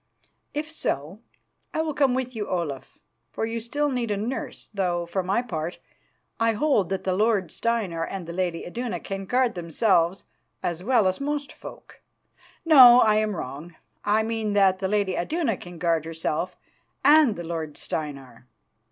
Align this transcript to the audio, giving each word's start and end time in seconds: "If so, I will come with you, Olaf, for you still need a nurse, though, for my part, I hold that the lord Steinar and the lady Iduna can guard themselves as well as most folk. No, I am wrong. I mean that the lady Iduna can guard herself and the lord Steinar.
"If 0.55 0.71
so, 0.71 1.19
I 1.75 1.83
will 1.83 1.93
come 1.93 2.15
with 2.15 2.35
you, 2.35 2.47
Olaf, 2.47 2.97
for 3.29 3.45
you 3.45 3.59
still 3.59 3.91
need 3.91 4.09
a 4.09 4.17
nurse, 4.17 4.71
though, 4.73 5.05
for 5.05 5.21
my 5.21 5.43
part, 5.43 5.77
I 6.39 6.53
hold 6.53 6.89
that 6.89 7.03
the 7.03 7.13
lord 7.13 7.51
Steinar 7.51 8.05
and 8.07 8.25
the 8.25 8.33
lady 8.33 8.65
Iduna 8.65 8.99
can 8.99 9.25
guard 9.27 9.53
themselves 9.53 10.25
as 10.63 10.83
well 10.83 11.07
as 11.07 11.21
most 11.21 11.51
folk. 11.53 12.01
No, 12.65 13.01
I 13.01 13.17
am 13.17 13.35
wrong. 13.35 13.75
I 14.03 14.23
mean 14.23 14.53
that 14.53 14.79
the 14.79 14.87
lady 14.87 15.15
Iduna 15.15 15.55
can 15.55 15.77
guard 15.77 16.05
herself 16.05 16.57
and 17.05 17.35
the 17.37 17.43
lord 17.43 17.77
Steinar. 17.77 18.47